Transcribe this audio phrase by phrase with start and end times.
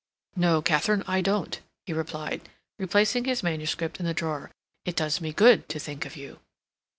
[0.35, 4.49] "No, Katharine, I don't," he replied, replacing his manuscript in the drawer.
[4.83, 6.39] "It does me good to think of you."